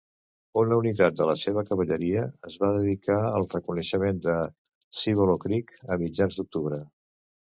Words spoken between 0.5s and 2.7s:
Una unitat de la seva cavalleria es va